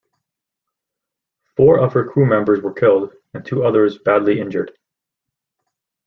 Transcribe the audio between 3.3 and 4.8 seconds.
and two others badly injured.